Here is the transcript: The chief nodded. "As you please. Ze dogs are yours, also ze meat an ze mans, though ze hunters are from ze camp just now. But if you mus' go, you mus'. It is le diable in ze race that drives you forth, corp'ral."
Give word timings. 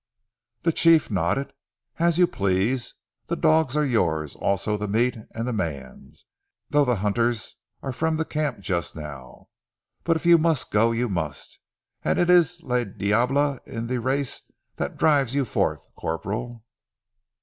The 0.63 0.71
chief 0.71 1.11
nodded. 1.11 1.53
"As 1.99 2.17
you 2.17 2.25
please. 2.25 2.95
Ze 3.29 3.35
dogs 3.35 3.77
are 3.77 3.85
yours, 3.85 4.35
also 4.35 4.75
ze 4.75 4.87
meat 4.87 5.15
an 5.35 5.45
ze 5.45 5.51
mans, 5.51 6.25
though 6.71 6.85
ze 6.85 6.95
hunters 7.01 7.57
are 7.83 7.91
from 7.93 8.17
ze 8.17 8.23
camp 8.23 8.61
just 8.61 8.95
now. 8.95 9.49
But 10.03 10.15
if 10.15 10.25
you 10.25 10.39
mus' 10.39 10.63
go, 10.63 10.91
you 10.91 11.07
mus'. 11.07 11.59
It 12.03 12.31
is 12.31 12.63
le 12.63 12.83
diable 12.83 13.59
in 13.67 13.87
ze 13.89 13.99
race 13.99 14.41
that 14.77 14.97
drives 14.97 15.35
you 15.35 15.45
forth, 15.45 15.87
corp'ral." 15.95 16.63